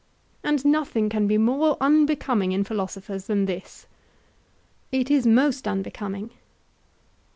and 0.43 0.65
nothing 0.65 1.09
can 1.09 1.27
be 1.27 1.37
more 1.37 1.77
unbecoming 1.79 2.53
in 2.53 2.63
philosophers 2.63 3.27
than 3.27 3.45
this. 3.45 3.85
It 4.91 5.11
is 5.11 5.27
most 5.27 5.67
unbecoming. 5.67 6.31